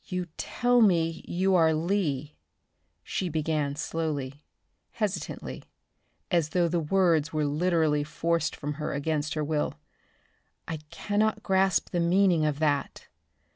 "You 0.03 0.25
tell 0.35 0.81
me 0.81 1.23
you 1.27 1.53
are 1.53 1.75
Lee," 1.75 2.35
she 3.03 3.29
began 3.29 3.75
slowly, 3.75 4.43
hesitantly, 4.93 5.61
as 6.31 6.49
though 6.49 6.67
the 6.67 6.79
words 6.79 7.31
were 7.31 7.45
literally 7.45 8.03
forced 8.03 8.55
from 8.55 8.73
her 8.81 8.93
against 8.95 9.35
her 9.35 9.43
will. 9.43 9.75
"I 10.67 10.77
cannot 10.89 11.43
grasp 11.43 11.91
the 11.91 11.99
meaning 11.99 12.45
of 12.45 12.57
that. 12.57 13.09